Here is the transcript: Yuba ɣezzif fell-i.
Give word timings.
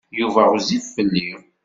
Yuba 0.19 0.41
ɣezzif 0.51 0.85
fell-i. 0.95 1.29